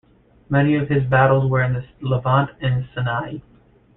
[0.49, 3.37] Many of his battles were in the Levant and the Sinai.